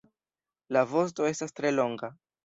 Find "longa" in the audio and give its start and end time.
1.75-2.09